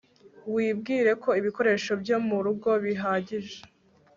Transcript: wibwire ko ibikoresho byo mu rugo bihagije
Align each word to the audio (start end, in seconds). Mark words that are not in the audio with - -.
wibwire 0.53 1.11
ko 1.23 1.29
ibikoresho 1.39 1.91
byo 2.01 2.17
mu 2.27 2.37
rugo 2.45 2.69
bihagije 2.83 3.57